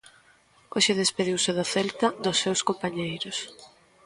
Hoxe 0.73 0.99
despediuse 1.01 1.51
do 1.57 1.65
Celta, 1.73 2.07
dos 2.23 2.37
seus 2.43 2.59
compañeiros. 2.69 3.37